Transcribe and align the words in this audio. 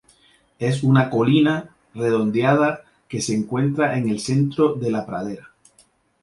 Es 0.57 0.81
una 0.81 1.11
colina 1.11 1.75
redondeada 1.93 2.85
que 3.07 3.21
se 3.21 3.35
encuentra 3.35 3.99
en 3.99 4.09
el 4.09 4.19
centro 4.19 4.73
de 4.73 4.89
la 4.89 5.05
pradera. 5.05 5.51